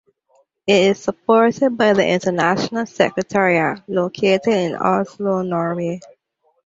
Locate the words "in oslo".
4.47-5.43